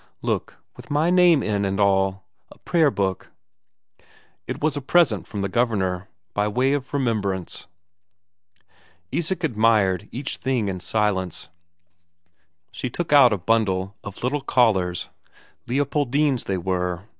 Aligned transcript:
"Look, 0.23 0.57
with 0.75 0.89
my 0.89 1.11
name 1.11 1.43
in 1.43 1.63
and 1.63 1.79
all. 1.79 2.23
A 2.49 2.57
prayer 2.57 2.89
book." 2.89 3.29
It 4.47 4.59
was 4.59 4.75
a 4.75 4.81
present 4.81 5.27
from 5.27 5.41
the 5.43 5.47
Governor, 5.47 6.07
by 6.33 6.47
way 6.47 6.73
of 6.73 6.91
remembrance. 6.91 7.67
Isak 9.11 9.43
admired 9.43 10.09
each 10.11 10.37
thing 10.37 10.69
in 10.69 10.79
silence. 10.79 11.49
She 12.71 12.89
took 12.89 13.13
out 13.13 13.31
a 13.31 13.37
bundle 13.37 13.95
of 14.03 14.23
little 14.23 14.41
collars 14.41 15.09
Leopoldine's, 15.67 16.45
they 16.45 16.57
were. 16.57 17.03